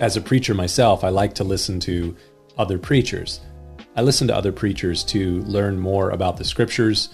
As 0.00 0.16
a 0.16 0.20
preacher 0.20 0.54
myself, 0.54 1.02
I 1.02 1.08
like 1.08 1.34
to 1.34 1.44
listen 1.44 1.80
to 1.80 2.14
other 2.56 2.78
preachers. 2.78 3.40
I 3.96 4.02
listen 4.02 4.28
to 4.28 4.36
other 4.36 4.52
preachers 4.52 5.02
to 5.04 5.40
learn 5.42 5.76
more 5.76 6.10
about 6.10 6.36
the 6.36 6.44
scriptures, 6.44 7.08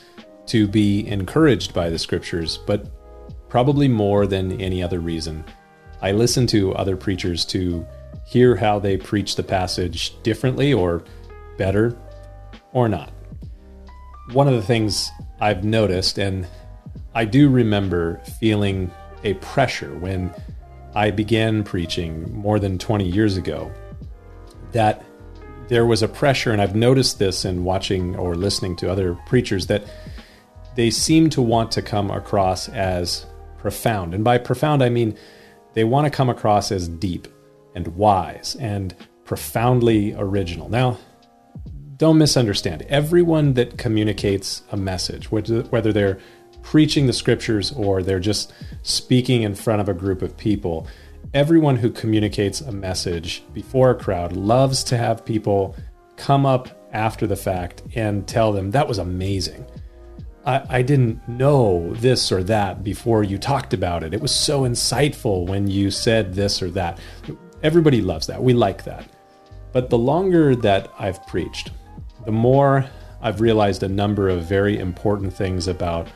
to 0.47 0.69
be 0.69 1.09
encouraged 1.09 1.73
by 1.73 1.89
the 1.89 1.99
scriptures, 1.99 2.59
but 2.67 2.91
probably 3.49 3.89
more 3.89 4.27
than 4.27 4.61
any 4.61 4.83
other 4.83 5.01
reason. 5.01 5.45
I 6.03 6.13
listen 6.13 6.47
to 6.49 6.75
other 6.75 6.95
preachers 6.95 7.47
to 7.47 7.87
hear 8.27 8.55
how 8.55 8.79
they 8.79 8.99
preach 8.99 9.37
the 9.37 9.43
passage 9.43 10.21
differently 10.23 10.75
or 10.75 11.05
better 11.57 11.97
or 12.75 12.87
not. 12.87 13.15
One 14.33 14.47
of 14.47 14.55
the 14.55 14.63
things 14.63 15.11
I've 15.41 15.65
noticed, 15.65 16.19
and 16.19 16.47
I 17.15 17.25
do 17.25 17.49
remember 17.49 18.19
feeling 18.41 18.91
a 19.23 19.35
pressure 19.35 19.95
when 20.01 20.35
I 20.95 21.11
began 21.11 21.65
preaching 21.65 22.33
more 22.33 22.59
than 22.59 22.79
20 22.79 23.05
years 23.05 23.37
ago, 23.37 23.71
that 24.73 25.05
there 25.69 25.87
was 25.87 26.03
a 26.03 26.09
pressure, 26.09 26.53
and 26.53 26.61
I've 26.61 26.77
noticed 26.77 27.19
this 27.19 27.45
in 27.45 27.65
watching 27.65 28.17
or 28.17 28.35
listening 28.35 28.77
to 28.77 28.91
other 28.91 29.15
preachers, 29.27 29.67
that 29.69 29.85
they 30.77 30.91
seem 30.91 31.31
to 31.31 31.43
want 31.43 31.73
to 31.73 31.83
come 31.83 32.11
across 32.11 32.69
as 32.69 33.27
profound. 33.59 34.15
And 34.15 34.23
by 34.23 34.39
profound, 34.39 34.83
I 34.83 34.89
mean 34.89 35.17
they 35.73 35.85
want 35.85 36.05
to 36.05 36.11
come 36.11 36.29
across 36.29 36.71
as 36.71 36.89
deep 36.89 37.29
and 37.75 37.89
wise 37.89 38.57
and 38.61 38.95
profoundly 39.25 40.15
original. 40.15 40.69
Now, 40.69 40.99
don't 41.97 42.19
misunderstand. 42.19 42.83
Everyone 42.83 43.55
that 43.55 43.79
communicates 43.79 44.63
a 44.71 44.77
message, 44.77 45.31
whether 45.31 45.93
they're 45.93 46.19
preaching 46.65 47.07
the 47.07 47.13
scriptures 47.13 47.71
or 47.73 48.03
they're 48.03 48.19
just 48.19 48.53
speaking 48.83 49.43
in 49.43 49.55
front 49.55 49.81
of 49.81 49.89
a 49.89 49.95
group 49.95 50.23
of 50.23 50.37
people, 50.37 50.89
everyone 51.35 51.77
who 51.77 51.91
communicates 51.91 52.61
a 52.63 52.73
message 52.73 53.45
before 53.53 53.91
a 53.91 53.95
crowd 53.95 54.33
loves 54.33 54.83
to 54.83 54.97
have 54.97 55.25
people 55.25 55.77
come 56.17 56.47
up 56.47 56.89
after 56.93 57.27
the 57.27 57.37
fact 57.37 57.83
and 57.95 58.27
tell 58.27 58.51
them 58.51 58.71
that 58.71 58.89
was 58.89 58.99
amazing. 58.99 59.65
I, 60.47 60.79
I, 60.79 60.83
didn't 60.83 61.27
know 61.29 61.93
this 61.95 62.33
or 62.33 62.43
that 62.45 62.83
before 62.83 63.23
you 63.23 63.39
talked 63.39 63.75
about 63.75 64.03
it. 64.03 64.15
It 64.15 64.21
was 64.21 64.35
so 64.35 64.63
insightful 64.63 65.47
when 65.47 65.69
you 65.69 65.91
said 65.91 66.35
this 66.35 66.63
or 66.63 66.71
that. 66.71 66.99
Everybody 67.63 68.01
loves 68.01 68.27
that. 68.27 68.43
We 68.43 68.53
like 68.53 68.85
that. 68.85 69.07
But 69.73 69.91
the 69.91 69.99
longer 69.99 70.57
that 70.57 70.91
I've 70.99 71.27
preached, 71.27 71.73
the 72.25 72.33
more 72.33 72.87
I've 73.21 73.41
realized 73.41 73.83
a 73.83 73.89
number 73.89 74.29
of 74.29 74.45
very 74.45 74.79
important 74.79 75.33
things 75.33 75.69
about 75.69 76.09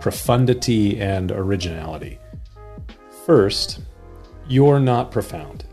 profundity 0.00 1.00
and 1.00 1.30
originality. 1.30 2.18
First, 3.24 3.80
you're 4.48 4.80
not 4.80 5.10
profound. 5.10 5.64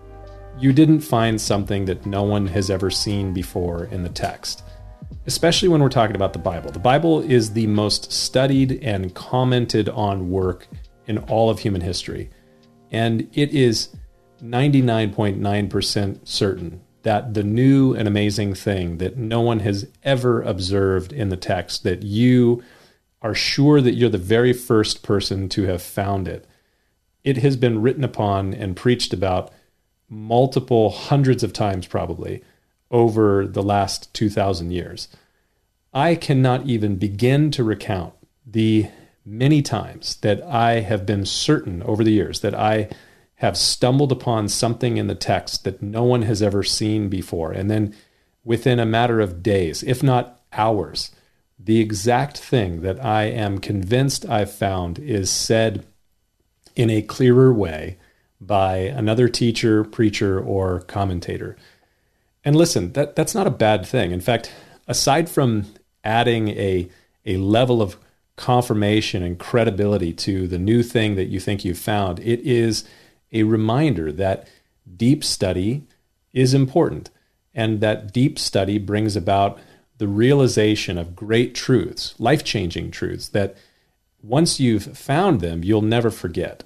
You 0.57 0.71
didn't 0.71 1.01
find 1.01 1.39
something 1.39 1.85
that 1.85 2.05
no 2.05 2.23
one 2.23 2.47
has 2.47 2.69
ever 2.69 2.89
seen 2.89 3.33
before 3.33 3.85
in 3.85 4.03
the 4.03 4.09
text, 4.09 4.63
especially 5.25 5.67
when 5.67 5.81
we're 5.81 5.89
talking 5.89 6.15
about 6.15 6.33
the 6.33 6.39
Bible. 6.39 6.71
The 6.71 6.79
Bible 6.79 7.21
is 7.21 7.53
the 7.53 7.67
most 7.67 8.11
studied 8.11 8.83
and 8.83 9.13
commented 9.13 9.89
on 9.89 10.29
work 10.29 10.67
in 11.07 11.17
all 11.17 11.49
of 11.49 11.59
human 11.59 11.81
history, 11.81 12.29
and 12.91 13.27
it 13.33 13.51
is 13.51 13.89
99.9% 14.41 16.27
certain 16.27 16.81
that 17.03 17.33
the 17.33 17.43
new 17.43 17.93
and 17.93 18.07
amazing 18.07 18.53
thing 18.53 18.97
that 18.97 19.17
no 19.17 19.41
one 19.41 19.59
has 19.59 19.87
ever 20.03 20.41
observed 20.41 21.11
in 21.11 21.29
the 21.29 21.37
text, 21.37 21.83
that 21.83 22.03
you 22.03 22.63
are 23.21 23.35
sure 23.35 23.81
that 23.81 23.93
you're 23.93 24.09
the 24.09 24.17
very 24.17 24.53
first 24.53 25.03
person 25.03 25.47
to 25.49 25.63
have 25.63 25.81
found 25.81 26.27
it, 26.27 26.47
it 27.23 27.37
has 27.37 27.55
been 27.55 27.81
written 27.81 28.03
upon 28.03 28.53
and 28.53 28.75
preached 28.75 29.13
about 29.13 29.51
multiple 30.09 30.89
hundreds 30.89 31.43
of 31.43 31.53
times, 31.53 31.87
probably, 31.87 32.43
over 32.89 33.47
the 33.47 33.63
last 33.63 34.13
2,000 34.13 34.71
years. 34.71 35.07
I 35.93 36.15
cannot 36.15 36.65
even 36.65 36.95
begin 36.95 37.51
to 37.51 37.63
recount 37.63 38.13
the 38.45 38.87
many 39.25 39.61
times 39.61 40.15
that 40.17 40.41
I 40.43 40.79
have 40.81 41.05
been 41.05 41.25
certain 41.25 41.83
over 41.83 42.03
the 42.03 42.11
years 42.11 42.39
that 42.41 42.55
I 42.55 42.89
have 43.35 43.57
stumbled 43.57 44.11
upon 44.11 44.47
something 44.47 44.97
in 44.97 45.07
the 45.07 45.15
text 45.15 45.63
that 45.63 45.81
no 45.81 46.03
one 46.03 46.23
has 46.23 46.41
ever 46.41 46.63
seen 46.63 47.09
before. 47.09 47.51
And 47.51 47.69
then 47.69 47.95
within 48.43 48.79
a 48.79 48.85
matter 48.85 49.19
of 49.19 49.43
days, 49.43 49.83
if 49.83 50.01
not 50.03 50.41
hours, 50.53 51.11
the 51.63 51.79
exact 51.79 52.37
thing 52.37 52.81
that 52.81 53.03
I 53.03 53.23
am 53.23 53.59
convinced 53.59 54.25
I've 54.27 54.51
found 54.51 54.97
is 54.99 55.29
said 55.29 55.85
in 56.75 56.89
a 56.89 57.01
clearer 57.01 57.53
way 57.53 57.97
by 58.39 58.77
another 58.77 59.29
teacher, 59.29 59.83
preacher, 59.83 60.39
or 60.39 60.81
commentator. 60.81 61.55
And 62.43 62.55
listen, 62.55 62.93
that, 62.93 63.15
that's 63.15 63.35
not 63.35 63.45
a 63.45 63.51
bad 63.51 63.85
thing. 63.85 64.11
In 64.11 64.21
fact, 64.21 64.51
aside 64.87 65.29
from 65.29 65.67
adding 66.03 66.49
a, 66.49 66.89
a 67.25 67.37
level 67.37 67.81
of 67.81 67.97
confirmation 68.35 69.21
and 69.21 69.37
credibility 69.37 70.13
to 70.13 70.47
the 70.47 70.57
new 70.57 70.81
thing 70.81 71.15
that 71.15 71.25
you 71.25 71.39
think 71.39 71.63
you've 71.63 71.77
found, 71.77 72.19
it 72.19 72.39
is 72.39 72.83
a 73.31 73.43
reminder 73.43 74.11
that 74.11 74.47
deep 74.97 75.23
study 75.23 75.83
is 76.33 76.55
important 76.55 77.11
and 77.53 77.81
that 77.81 78.11
deep 78.11 78.39
study 78.39 78.79
brings 78.79 79.15
about 79.15 79.59
the 80.01 80.07
realization 80.07 80.97
of 80.97 81.15
great 81.15 81.53
truths, 81.53 82.15
life 82.17 82.43
changing 82.43 82.89
truths 82.89 83.27
that 83.27 83.55
once 84.23 84.59
you've 84.59 84.97
found 84.97 85.41
them, 85.41 85.63
you'll 85.63 85.83
never 85.83 86.09
forget. 86.09 86.63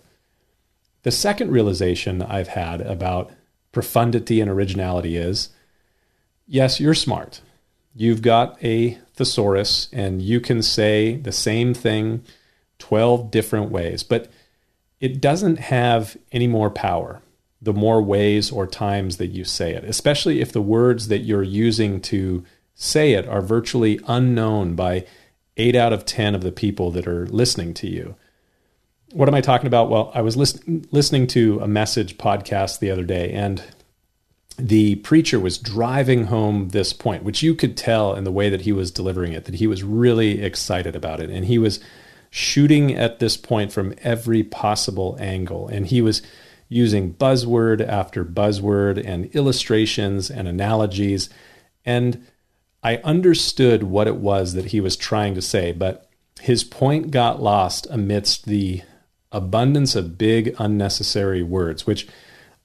The 1.04 1.12
second 1.12 1.52
realization 1.52 2.22
I've 2.22 2.48
had 2.48 2.80
about 2.80 3.32
profundity 3.74 4.40
and 4.40 4.50
originality 4.50 5.18
is 5.18 5.50
yes, 6.48 6.80
you're 6.80 6.94
smart. 6.94 7.42
You've 7.94 8.22
got 8.22 8.58
a 8.64 8.98
thesaurus 9.16 9.90
and 9.92 10.22
you 10.22 10.40
can 10.40 10.62
say 10.62 11.18
the 11.18 11.34
same 11.34 11.74
thing 11.74 12.24
12 12.80 13.32
different 13.32 13.70
ways, 13.70 14.02
but 14.02 14.32
it 15.02 15.20
doesn't 15.20 15.60
have 15.60 16.16
any 16.32 16.48
more 16.48 16.70
power 16.70 17.22
the 17.62 17.74
more 17.74 18.02
ways 18.02 18.50
or 18.50 18.66
times 18.66 19.18
that 19.18 19.28
you 19.28 19.44
say 19.44 19.74
it, 19.74 19.84
especially 19.84 20.40
if 20.40 20.54
the 20.54 20.62
words 20.62 21.10
that 21.10 21.26
you're 21.26 21.44
using 21.44 22.00
to 22.00 22.46
say 22.76 23.14
it 23.14 23.28
are 23.28 23.42
virtually 23.42 24.00
unknown 24.08 24.76
by 24.76 25.06
eight 25.58 25.76
out 25.76 25.94
of 25.94 26.06
10 26.06 26.36
of 26.36 26.42
the 26.42 26.52
people 26.52 26.92
that 26.92 27.08
are 27.08 27.26
listening 27.28 27.74
to 27.74 27.88
you. 27.88 28.16
What 29.14 29.30
am 29.30 29.36
I 29.36 29.42
talking 29.42 29.68
about? 29.68 29.90
Well, 29.90 30.12
I 30.14 30.22
was 30.22 30.36
listen, 30.36 30.86
listening 30.92 31.28
to 31.28 31.60
a 31.62 31.68
message 31.68 32.18
podcast 32.18 32.80
the 32.80 32.92
other 32.92 33.04
day, 33.04 33.32
and 33.32 33.64
the 34.58 34.96
preacher 34.98 35.40
was 35.40 35.58
driving 35.58 36.26
home 36.26 36.70
this 36.70 36.94
point, 36.94 37.24
which 37.24 37.44
you 37.44 37.56
could 37.56 37.76
tell 37.76 38.14
in 38.14 38.24
the 38.24 38.32
way 38.32 38.50
that 38.50 38.62
he 38.62 38.72
was 38.72 38.92
delivering 38.92 39.34
it, 39.34 39.46
that 39.46 39.56
he 39.56 39.68
was 39.68 39.84
really 39.84 40.42
excited 40.42 40.96
about 40.96 41.20
it. 41.20 41.30
And 41.30 41.46
he 41.46 41.58
was 41.58 41.80
shooting 42.30 42.94
at 42.94 43.20
this 43.20 43.38
point 43.38 43.72
from 43.72 43.94
every 44.02 44.44
possible 44.44 45.18
angle. 45.20 45.68
And 45.68 45.88
he 45.88 46.02
was 46.02 46.22
using 46.70 47.14
buzzword 47.14 47.86
after 47.86 48.24
buzzword 48.24 49.02
and 49.06 49.26
illustrations 49.36 50.30
and 50.32 50.48
analogies. 50.48 51.30
And 51.86 52.26
I 52.86 52.98
understood 52.98 53.82
what 53.82 54.06
it 54.06 54.18
was 54.18 54.54
that 54.54 54.66
he 54.66 54.80
was 54.80 54.96
trying 54.96 55.34
to 55.34 55.42
say, 55.42 55.72
but 55.72 56.08
his 56.40 56.64
point 56.64 57.10
got 57.10 57.42
lost 57.42 57.88
amidst 57.90 58.46
the 58.46 58.84
abundance 59.32 59.96
of 59.96 60.20
big, 60.20 60.56
unnecessary 60.60 61.42
words, 61.42 61.88
which 61.88 62.08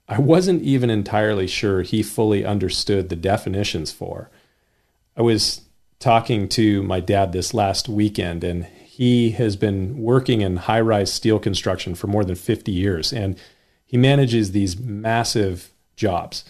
I 0.07 0.21
wasn't 0.21 0.61
even 0.61 0.91
entirely 0.91 1.47
sure 1.47 1.81
he 1.81 2.03
fully 2.03 2.45
understood 2.45 3.09
the 3.09 3.17
definitions 3.17 3.93
for. 3.93 4.29
I 5.17 5.23
was 5.23 5.63
talking 6.01 6.51
to 6.51 6.83
my 6.83 7.01
dad 7.01 7.33
this 7.33 7.55
last 7.55 7.89
weekend, 7.89 8.45
and 8.45 8.67
he 8.67 9.31
has 9.31 9.57
been 9.57 10.03
working 10.03 10.43
in 10.43 10.59
high 10.59 10.83
rise 10.83 11.11
steel 11.11 11.39
construction 11.39 11.95
for 11.95 12.09
more 12.09 12.25
than 12.27 12.35
50 12.35 12.71
years, 12.71 13.11
and 13.11 13.39
he 13.87 13.97
manages 13.97 14.53
these 14.53 14.79
massive 14.79 15.71
jobs. 15.97 16.45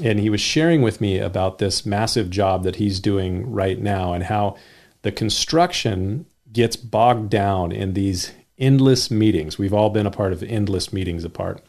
And 0.00 0.18
he 0.18 0.30
was 0.30 0.40
sharing 0.40 0.80
with 0.80 1.00
me 1.00 1.18
about 1.18 1.58
this 1.58 1.84
massive 1.84 2.30
job 2.30 2.64
that 2.64 2.76
he's 2.76 3.00
doing 3.00 3.50
right 3.50 3.78
now 3.78 4.14
and 4.14 4.24
how 4.24 4.56
the 5.02 5.12
construction 5.12 6.26
gets 6.52 6.76
bogged 6.76 7.30
down 7.30 7.72
in 7.72 7.92
these 7.92 8.32
endless 8.58 9.10
meetings. 9.10 9.58
We've 9.58 9.74
all 9.74 9.90
been 9.90 10.06
a 10.06 10.10
part 10.10 10.32
of 10.32 10.42
endless 10.42 10.92
meetings 10.92 11.24
apart 11.24 11.62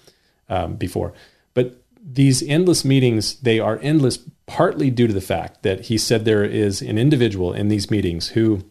um, 0.49 0.75
before. 0.75 1.13
But 1.53 1.81
these 2.01 2.43
endless 2.43 2.85
meetings, 2.85 3.39
they 3.39 3.59
are 3.59 3.79
endless 3.81 4.19
partly 4.45 4.89
due 4.89 5.07
to 5.07 5.13
the 5.13 5.21
fact 5.21 5.63
that 5.63 5.85
he 5.85 5.97
said 5.97 6.25
there 6.25 6.43
is 6.43 6.81
an 6.81 6.97
individual 6.97 7.53
in 7.53 7.69
these 7.69 7.89
meetings 7.89 8.29
who, 8.29 8.63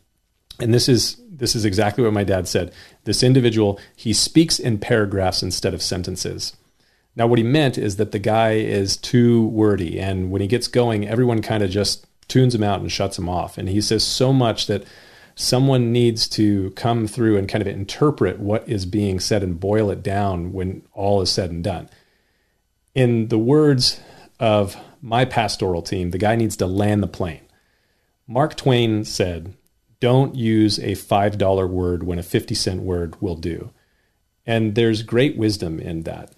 and 0.60 0.72
this 0.72 0.88
is 0.88 1.16
this 1.34 1.56
is 1.56 1.64
exactly 1.64 2.04
what 2.04 2.12
my 2.12 2.22
dad 2.22 2.46
said. 2.46 2.72
This 3.02 3.24
individual, 3.24 3.80
he 3.96 4.12
speaks 4.12 4.60
in 4.60 4.78
paragraphs 4.78 5.42
instead 5.42 5.74
of 5.74 5.82
sentences. 5.82 6.56
Now, 7.14 7.26
what 7.26 7.38
he 7.38 7.44
meant 7.44 7.76
is 7.76 7.96
that 7.96 8.12
the 8.12 8.18
guy 8.18 8.52
is 8.52 8.96
too 8.96 9.46
wordy, 9.48 10.00
and 10.00 10.30
when 10.30 10.40
he 10.40 10.48
gets 10.48 10.66
going, 10.66 11.06
everyone 11.06 11.42
kind 11.42 11.62
of 11.62 11.70
just 11.70 12.06
tunes 12.28 12.54
him 12.54 12.62
out 12.62 12.80
and 12.80 12.90
shuts 12.90 13.18
him 13.18 13.28
off. 13.28 13.58
And 13.58 13.68
he 13.68 13.82
says 13.82 14.02
so 14.02 14.32
much 14.32 14.66
that 14.66 14.84
someone 15.34 15.92
needs 15.92 16.28
to 16.28 16.70
come 16.70 17.06
through 17.06 17.36
and 17.36 17.48
kind 17.48 17.60
of 17.60 17.68
interpret 17.68 18.38
what 18.38 18.66
is 18.68 18.86
being 18.86 19.20
said 19.20 19.42
and 19.42 19.60
boil 19.60 19.90
it 19.90 20.02
down 20.02 20.52
when 20.52 20.82
all 20.92 21.20
is 21.20 21.30
said 21.30 21.50
and 21.50 21.62
done. 21.62 21.88
In 22.94 23.28
the 23.28 23.38
words 23.38 24.00
of 24.40 24.76
my 25.00 25.24
pastoral 25.24 25.82
team, 25.82 26.10
the 26.10 26.18
guy 26.18 26.36
needs 26.36 26.56
to 26.58 26.66
land 26.66 27.02
the 27.02 27.08
plane. 27.08 27.40
Mark 28.26 28.56
Twain 28.56 29.04
said, 29.04 29.54
Don't 30.00 30.34
use 30.34 30.78
a 30.78 30.92
$5 30.92 31.68
word 31.68 32.02
when 32.02 32.18
a 32.18 32.22
50 32.22 32.54
cent 32.54 32.82
word 32.82 33.20
will 33.20 33.36
do. 33.36 33.70
And 34.46 34.74
there's 34.74 35.02
great 35.02 35.36
wisdom 35.36 35.78
in 35.78 36.02
that. 36.02 36.34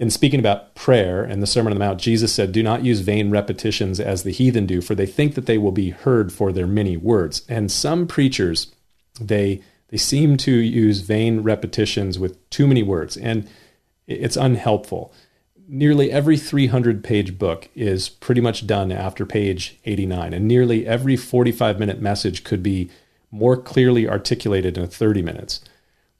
In 0.00 0.08
speaking 0.08 0.40
about 0.40 0.74
prayer 0.74 1.22
and 1.22 1.42
the 1.42 1.46
Sermon 1.46 1.74
on 1.74 1.78
the 1.78 1.84
Mount, 1.84 2.00
Jesus 2.00 2.32
said, 2.32 2.52
Do 2.52 2.62
not 2.62 2.82
use 2.82 3.00
vain 3.00 3.30
repetitions 3.30 4.00
as 4.00 4.22
the 4.22 4.32
heathen 4.32 4.64
do, 4.64 4.80
for 4.80 4.94
they 4.94 5.04
think 5.04 5.34
that 5.34 5.44
they 5.44 5.58
will 5.58 5.72
be 5.72 5.90
heard 5.90 6.32
for 6.32 6.52
their 6.52 6.66
many 6.66 6.96
words. 6.96 7.42
And 7.50 7.70
some 7.70 8.06
preachers, 8.06 8.74
they 9.20 9.62
they 9.88 9.98
seem 9.98 10.38
to 10.38 10.52
use 10.52 11.00
vain 11.00 11.40
repetitions 11.40 12.18
with 12.18 12.48
too 12.48 12.66
many 12.66 12.82
words, 12.82 13.18
and 13.18 13.46
it's 14.06 14.38
unhelpful. 14.38 15.12
Nearly 15.68 16.10
every 16.10 16.38
300 16.38 17.04
page 17.04 17.38
book 17.38 17.68
is 17.74 18.08
pretty 18.08 18.40
much 18.40 18.66
done 18.66 18.90
after 18.90 19.26
page 19.26 19.78
89, 19.84 20.32
and 20.32 20.48
nearly 20.48 20.86
every 20.86 21.16
45 21.16 21.78
minute 21.78 22.00
message 22.00 22.42
could 22.42 22.62
be 22.62 22.88
more 23.30 23.54
clearly 23.54 24.08
articulated 24.08 24.78
in 24.78 24.86
30 24.86 25.20
minutes. 25.20 25.60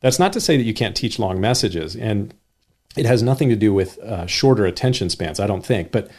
That's 0.00 0.18
not 0.18 0.34
to 0.34 0.40
say 0.40 0.58
that 0.58 0.64
you 0.64 0.74
can't 0.74 0.96
teach 0.96 1.18
long 1.18 1.40
messages, 1.40 1.96
and 1.96 2.34
it 2.96 3.06
has 3.06 3.22
nothing 3.22 3.48
to 3.48 3.56
do 3.56 3.72
with 3.72 3.98
uh, 3.98 4.26
shorter 4.26 4.66
attention 4.66 5.10
spans, 5.10 5.38
I 5.40 5.46
don't 5.46 5.64
think, 5.64 5.92
but 5.92 6.10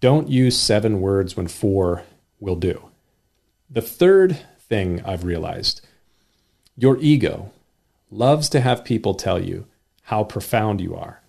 don't 0.00 0.28
use 0.28 0.58
seven 0.58 1.00
words 1.00 1.36
when 1.36 1.48
four 1.48 2.04
will 2.40 2.56
do. 2.56 2.90
The 3.70 3.82
third 3.82 4.38
thing 4.58 5.02
I've 5.04 5.24
realized 5.24 5.86
your 6.76 6.96
ego 7.00 7.52
loves 8.10 8.48
to 8.50 8.60
have 8.60 8.84
people 8.84 9.14
tell 9.14 9.42
you 9.42 9.66
how 10.02 10.24
profound 10.24 10.80
you 10.80 10.94
are, 10.94 11.20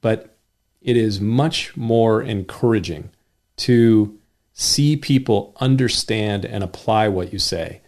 but 0.00 0.36
it 0.80 0.96
is 0.96 1.20
much 1.20 1.76
more 1.76 2.22
encouraging 2.22 3.10
to 3.56 4.18
see 4.52 4.96
people 4.96 5.56
understand 5.60 6.44
and 6.44 6.62
apply 6.62 7.08
what 7.08 7.32
you 7.32 7.38
say 7.38 7.80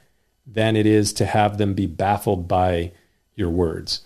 than 0.47 0.77
it 0.77 0.87
is 0.87 1.13
to 1.13 1.27
have 1.27 1.59
them 1.59 1.75
be 1.75 1.87
baffled 1.87 2.49
by 2.49 2.93
your 3.35 3.51
words. 3.51 4.03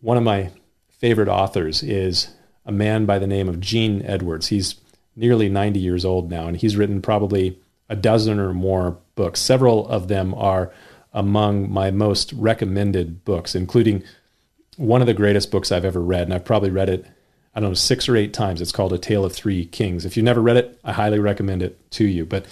One 0.00 0.16
of 0.16 0.22
my 0.22 0.50
favorite 0.98 1.28
authors 1.28 1.82
is 1.82 2.28
a 2.66 2.72
man 2.72 3.06
by 3.06 3.18
the 3.18 3.26
name 3.26 3.48
of 3.48 3.60
Gene 3.60 4.02
Edwards. 4.04 4.48
He's 4.48 4.74
nearly 5.16 5.48
90 5.48 5.80
years 5.80 6.04
old 6.04 6.30
now, 6.30 6.46
and 6.46 6.56
he's 6.56 6.76
written 6.76 7.00
probably 7.00 7.58
a 7.88 7.96
dozen 7.96 8.38
or 8.38 8.52
more 8.52 8.98
books. 9.14 9.40
Several 9.40 9.88
of 9.88 10.08
them 10.08 10.34
are 10.34 10.72
among 11.12 11.72
my 11.72 11.90
most 11.90 12.32
recommended 12.34 13.24
books, 13.24 13.54
including 13.54 14.04
one 14.76 15.00
of 15.00 15.06
the 15.06 15.14
greatest 15.14 15.50
books 15.50 15.72
I've 15.72 15.84
ever 15.84 16.00
read. 16.00 16.24
And 16.24 16.34
I've 16.34 16.44
probably 16.44 16.70
read 16.70 16.88
it, 16.88 17.06
I 17.54 17.60
don't 17.60 17.70
know, 17.70 17.74
six 17.74 18.08
or 18.08 18.16
eight 18.16 18.32
times. 18.34 18.60
It's 18.60 18.72
called 18.72 18.92
A 18.92 18.98
Tale 18.98 19.24
of 19.24 19.32
Three 19.32 19.64
Kings. 19.64 20.04
If 20.04 20.16
you've 20.16 20.24
never 20.24 20.42
read 20.42 20.58
it, 20.58 20.78
I 20.84 20.92
highly 20.92 21.18
recommend 21.18 21.62
it 21.62 21.90
to 21.92 22.04
you. 22.04 22.26
But 22.26 22.46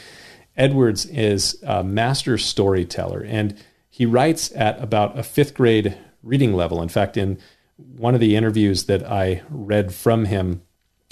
Edwards 0.57 1.05
is 1.07 1.63
a 1.65 1.85
master 1.85 2.39
storyteller, 2.39 3.23
and 3.23 3.57
he 3.91 4.07
writes 4.07 4.51
at 4.55 4.83
about 4.83 5.19
a 5.19 5.23
fifth 5.23 5.55
grade 5.55 5.97
reading 6.23 6.55
level. 6.55 6.83
In 6.83 6.89
fact, 6.89 7.17
in 7.17 7.39
one 7.77 8.15
of 8.15 8.21
the 8.21 8.37
interviews 8.37 8.85
that 8.85 9.05
I 9.05 9.43
read 9.51 9.93
from 9.95 10.25
him, 10.27 10.63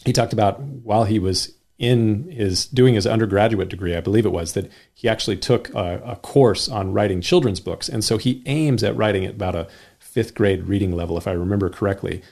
he 0.05 0.13
talked 0.13 0.33
about 0.33 0.61
while 0.61 1.05
he 1.05 1.19
was 1.19 1.53
in 1.79 2.31
his 2.31 2.67
doing 2.67 2.95
his 2.95 3.07
undergraduate 3.07 3.69
degree, 3.69 3.97
I 3.97 4.01
believe 4.01 4.25
it 4.25 4.33
was, 4.33 4.53
that 4.53 4.71
he 4.95 5.09
actually 5.09 5.37
took 5.37 5.69
a, 5.75 6.01
a, 6.05 6.17
course 6.17 6.69
on 6.69 6.93
writing 6.93 7.21
children's 7.21 7.61
books. 7.61 7.89
And 7.89 8.05
so 8.05 8.17
he 8.17 8.43
aims 8.47 8.85
at 8.85 8.97
writing 8.97 9.25
at 9.25 9.35
about 9.35 9.57
a 9.57 9.69
fifth 9.99 10.35
grade 10.35 10.65
reading 10.65 10.93
level, 10.93 11.19
if 11.19 11.27
I 11.27 11.33
remember 11.33 11.69
correctly. 11.69 12.23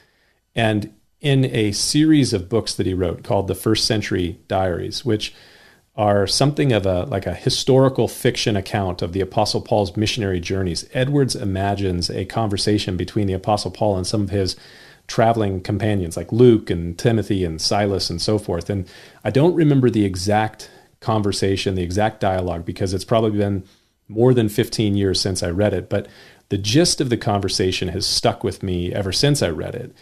And 0.55 0.95
in 1.21 1.45
a 1.47 1.73
series 1.73 2.33
of 2.33 2.49
books 2.49 2.75
that 2.75 2.87
he 2.87 2.95
wrote 2.95 3.25
called 3.25 3.49
the 3.49 3.55
First 3.55 3.85
Century 3.85 4.41
Diaries, 4.49 5.05
which 5.05 5.35
are 5.95 6.27
something 6.27 6.73
of 6.73 6.87
a 6.87 7.05
like 7.05 7.27
a 7.27 7.35
historical 7.35 8.09
fiction 8.09 8.57
account 8.57 9.03
of 9.03 9.13
the 9.13 9.21
apostle 9.21 9.61
paul's 9.61 9.95
missionary 9.95 10.41
journeys 10.41 10.89
edwards 10.95 11.37
imagines 11.37 12.09
a 12.09 12.25
conversation 12.25 12.97
between 12.97 13.27
the 13.27 13.35
apostle 13.35 13.71
paul 13.71 13.97
and 13.97 14.07
some 14.07 14.23
of 14.23 14.31
his 14.31 14.57
traveling 15.07 15.61
companions 15.61 16.17
like 16.17 16.33
Luke 16.33 16.71
and 16.71 16.99
Timothy 16.99 17.45
and 17.45 17.61
Silas 17.61 18.11
and 18.11 18.21
so 18.21 18.39
forth. 18.39 18.71
And 18.71 18.89
I 19.25 19.31
don't 19.31 19.55
remember 19.55 19.91
the 19.91 20.05
exact 20.05 20.71
conversation, 21.01 21.75
the 21.75 21.83
exact 21.83 22.21
dialogue, 22.21 22.65
because 22.65 22.95
it's 22.95 23.05
probably 23.05 23.39
been 23.39 23.65
more 24.09 24.35
than 24.35 24.49
15 24.49 24.95
years 24.95 25.21
since 25.21 25.43
I 25.43 25.51
read 25.51 25.75
it. 25.75 25.89
But 25.89 26.09
the 26.49 26.59
gist 26.59 27.01
of 27.01 27.11
the 27.11 27.17
conversation 27.17 27.89
has 27.89 28.07
stuck 28.07 28.45
with 28.45 28.63
me 28.63 28.93
ever 28.93 29.13
since 29.13 29.43
I 29.43 29.49
read 29.49 29.75
it. 29.75 29.95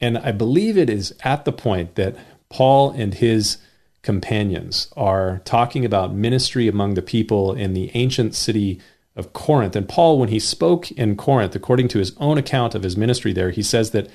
And 0.00 0.18
I 0.18 0.32
believe 0.32 0.76
it 0.76 0.90
is 0.90 1.14
at 1.22 1.44
the 1.44 1.52
point 1.52 1.94
that 1.94 2.16
Paul 2.48 2.90
and 2.90 3.14
his 3.14 3.58
companions 4.02 4.88
are 4.96 5.40
talking 5.44 5.84
about 5.84 6.14
ministry 6.14 6.68
among 6.68 6.94
the 6.94 7.02
people 7.02 7.52
in 7.52 7.72
the 7.72 7.90
ancient 7.94 8.34
city 8.34 8.80
of 9.14 9.32
Corinth. 9.32 9.76
And 9.76 9.88
Paul, 9.88 10.18
when 10.18 10.28
he 10.28 10.40
spoke 10.40 10.90
in 10.92 11.16
Corinth, 11.16 11.54
according 11.54 11.88
to 11.88 11.98
his 11.98 12.12
own 12.16 12.38
account 12.38 12.74
of 12.74 12.82
his 12.82 12.96
ministry 12.96 13.32
there, 13.32 13.50
he 13.50 13.62
says 13.62 13.90
that 13.90 14.08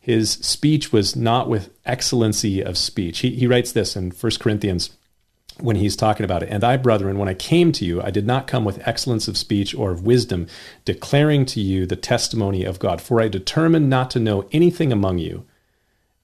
his 0.00 0.32
speech 0.32 0.92
was 0.92 1.16
not 1.16 1.48
with 1.48 1.70
excellency 1.84 2.62
of 2.62 2.78
speech. 2.78 3.20
He, 3.20 3.30
he 3.30 3.46
writes 3.46 3.72
this 3.72 3.96
in 3.96 4.10
1 4.10 4.32
Corinthians 4.38 4.90
when 5.60 5.76
he's 5.76 5.96
talking 5.96 6.24
about 6.24 6.42
it. 6.42 6.48
And 6.50 6.64
I, 6.64 6.76
brethren, 6.76 7.18
when 7.18 7.28
I 7.28 7.34
came 7.34 7.72
to 7.72 7.84
you, 7.84 8.02
I 8.02 8.10
did 8.10 8.26
not 8.26 8.46
come 8.46 8.64
with 8.64 8.86
excellence 8.86 9.28
of 9.28 9.36
speech 9.36 9.74
or 9.74 9.92
of 9.92 10.04
wisdom, 10.04 10.46
declaring 10.84 11.46
to 11.46 11.60
you 11.60 11.86
the 11.86 11.96
testimony 11.96 12.64
of 12.64 12.78
God. 12.78 13.00
For 13.00 13.20
I 13.20 13.28
determined 13.28 13.88
not 13.88 14.10
to 14.10 14.20
know 14.20 14.48
anything 14.52 14.92
among 14.92 15.18
you 15.18 15.46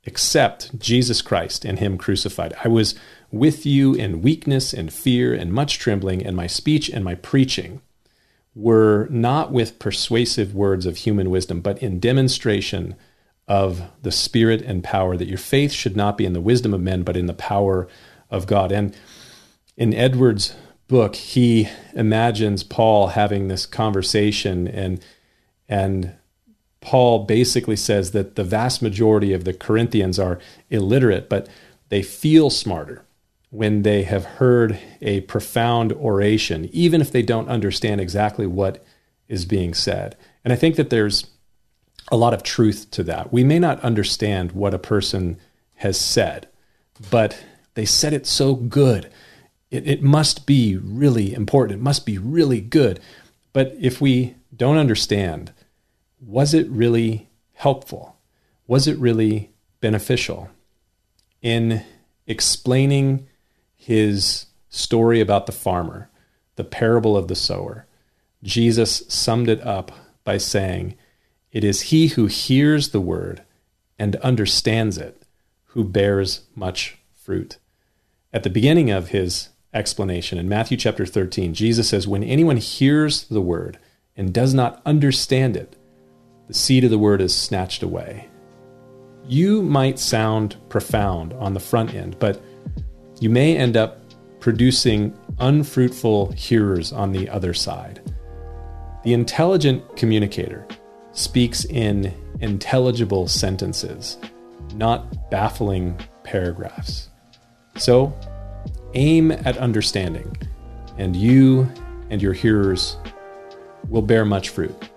except 0.05 0.79
Jesus 0.79 1.23
Christ 1.23 1.65
and 1.65 1.79
Him 1.79 1.99
crucified. 1.99 2.55
I 2.65 2.69
was 2.69 2.95
with 3.31 3.65
you 3.65 3.95
in 3.95 4.23
weakness 4.23 4.73
and 4.73 4.93
fear 4.93 5.33
and 5.35 5.53
much 5.53 5.79
trembling, 5.79 6.25
and 6.25 6.37
my 6.37 6.47
speech 6.47 6.89
and 6.89 7.05
my 7.05 7.15
preaching 7.15 7.81
were 8.55 9.07
not 9.11 9.53
with 9.53 9.79
persuasive 9.79 10.55
words 10.55 10.87
of 10.87 10.99
human 10.99 11.31
wisdom, 11.31 11.61
but 11.61 11.81
in 11.83 12.01
demonstration 12.01 12.97
of 13.47 13.83
the 14.03 14.13
Spirit 14.13 14.63
and 14.63 14.83
power, 14.83 15.17
that 15.17 15.29
your 15.29 15.39
faith 15.39 15.73
should 15.73 15.97
not 15.97 16.17
be 16.17 16.25
in 16.25 16.33
the 16.33 16.41
wisdom 16.41 16.75
of 16.75 16.81
men, 16.81 17.03
but 17.03 17.17
in 17.17 17.27
the 17.27 17.35
power 17.35 17.89
of 18.31 18.47
God. 18.47 18.73
And 18.73 18.95
in 19.77 19.95
Edwards' 19.95 20.55
book, 20.89 21.15
he 21.15 21.69
imagines 21.95 22.63
Paul 22.63 23.09
having 23.09 23.49
this 23.49 23.67
conversation, 23.67 24.67
and, 24.67 25.05
and 25.69 26.15
Paul 26.81 27.25
basically 27.25 27.77
says 27.77 28.13
that 28.13 28.37
the 28.37 28.45
vast 28.45 28.81
majority 28.81 29.33
of 29.33 29.45
the 29.45 29.53
Corinthians 29.53 30.19
are 30.19 30.39
illiterate, 30.71 31.29
but 31.29 31.49
they 31.91 32.03
feel 32.03 32.51
smarter 32.51 33.05
when 33.51 33.83
they 33.83 34.05
have 34.05 34.25
heard 34.25 34.79
a 35.03 35.21
profound 35.23 35.93
oration, 35.93 36.69
even 36.73 37.01
if 37.01 37.11
they 37.11 37.23
don't 37.23 37.49
understand 37.49 38.01
exactly 38.01 38.47
what 38.47 38.85
is 39.29 39.45
being 39.45 39.75
said. 39.75 40.17
And 40.45 40.53
I 40.53 40.57
think 40.57 40.77
that 40.77 40.91
there's 40.91 41.27
a 42.11 42.17
lot 42.17 42.33
of 42.33 42.43
truth 42.43 42.91
to 42.93 43.03
that. 43.05 43.33
We 43.33 43.45
may 43.45 43.59
not 43.59 43.81
understand 43.81 44.53
what 44.53 44.75
a 44.75 44.79
person 44.79 45.39
has 45.77 46.01
said, 46.01 46.49
but 47.11 47.43
they 47.75 47.85
said 47.85 48.13
it 48.13 48.27
so 48.27 48.55
good. 48.55 49.11
It, 49.71 49.87
it 49.87 50.03
must 50.03 50.47
be 50.47 50.77
really 50.77 51.35
important. 51.35 51.81
It 51.81 51.83
must 51.83 52.07
be 52.07 52.19
really 52.19 52.61
good. 52.61 53.01
But 53.53 53.75
if 53.81 54.01
we 54.01 54.35
don't 54.57 54.77
understand, 54.77 55.53
was 56.21 56.55
it 56.55 56.69
really 56.69 57.29
helpful? 57.55 58.17
Was 58.67 58.87
it 58.87 58.99
really 58.99 59.51
beneficial 59.81 60.49
in 61.43 61.83
explaining 62.27 63.27
his 63.77 64.47
story 64.69 65.21
about 65.21 65.47
the 65.47 65.53
farmer, 65.53 66.09
the 66.57 66.65
parable 66.65 67.17
of 67.17 67.29
the 67.29 67.35
sower, 67.35 67.87
Jesus 68.43 69.03
summed 69.09 69.49
it 69.49 69.61
up 69.67 69.93
by 70.25 70.39
saying, 70.39 70.97
It 71.53 71.65
is 71.65 71.83
he 71.83 72.09
who 72.09 72.27
hears 72.27 72.91
the 72.91 73.01
word 73.01 73.43
and 73.99 74.17
understands 74.17 74.97
it 74.97 75.23
who 75.67 75.85
bears 75.85 76.43
much 76.55 76.99
fruit. 77.15 77.59
At 78.33 78.43
the 78.43 78.51
beginning 78.51 78.91
of 78.91 79.09
his 79.09 79.51
explanation 79.73 80.39
in 80.39 80.49
Matthew 80.49 80.77
chapter 80.77 81.07
13, 81.07 81.55
Jesus 81.55 81.89
says, 81.89 82.07
When 82.07 82.23
anyone 82.23 82.57
hears 82.57 83.25
the 83.25 83.41
word 83.41 83.79
and 84.17 84.33
does 84.33 84.55
not 84.55 84.83
understand 84.85 85.57
it, 85.57 85.77
the 86.51 86.55
seed 86.55 86.83
of 86.83 86.91
the 86.91 86.99
word 86.99 87.21
is 87.21 87.33
snatched 87.33 87.85
away. 87.85 88.29
You 89.25 89.63
might 89.63 90.01
sound 90.01 90.57
profound 90.69 91.33
on 91.35 91.55
the 91.55 91.61
front 91.61 91.95
end, 91.95 92.19
but 92.19 92.43
you 93.21 93.31
may 93.31 93.57
end 93.57 93.77
up 93.77 94.01
producing 94.41 95.17
unfruitful 95.39 96.33
hearers 96.33 96.93
on 96.93 97.13
the 97.13 97.29
other 97.29 97.55
side. 97.55 98.01
The 99.05 99.13
intelligent 99.13 99.97
communicator 99.97 100.67
speaks 101.13 101.65
in 101.67 102.13
intelligible 102.41 103.29
sentences, 103.29 104.19
not 104.75 105.31
baffling 105.31 106.01
paragraphs. 106.25 107.11
So, 107.77 108.13
aim 108.95 109.31
at 109.31 109.57
understanding, 109.59 110.37
and 110.99 111.15
you 111.15 111.71
and 112.11 112.21
your 112.21 112.33
hearers 112.33 112.97
will 113.89 114.03
bear 114.03 114.25
much 114.25 114.49
fruit. 114.49 114.91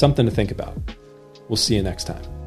Something 0.00 0.24
to 0.24 0.32
think 0.32 0.50
about. 0.50 0.78
We'll 1.50 1.58
see 1.58 1.76
you 1.76 1.82
next 1.82 2.04
time. 2.04 2.39